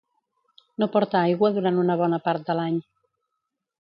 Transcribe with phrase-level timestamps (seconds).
[0.83, 2.81] No porta aigua durant una bona part de l'any.